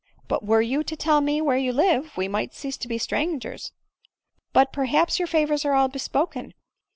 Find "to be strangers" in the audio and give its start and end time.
2.77-3.71